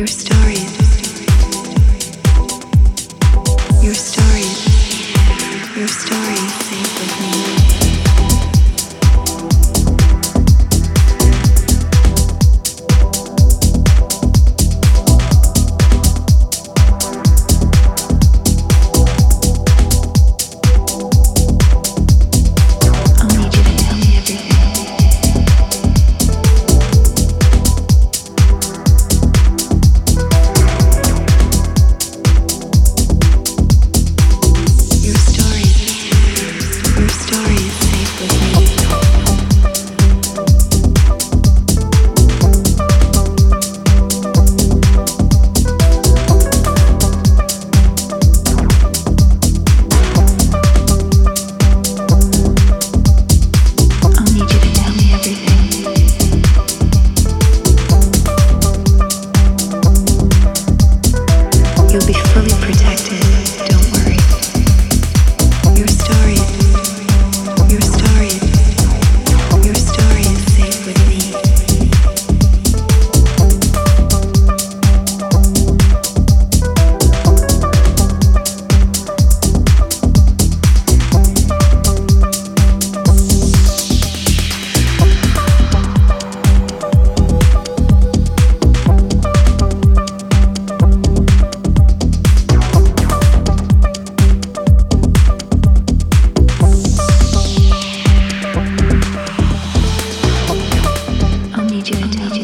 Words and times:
You're 0.00 0.06
still. 0.06 0.29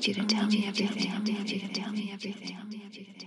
need 0.00 0.16
you 0.16 0.22
to 0.22 0.34
tell 0.34 0.46
me 0.46 0.66
everything. 0.66 1.26
You 1.26 1.60
to 1.60 1.68
tell 1.74 1.92
me. 1.92 3.19